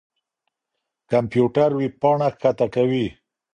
[1.11, 3.05] کمپيوټر وېبپاڼه کښته کوي.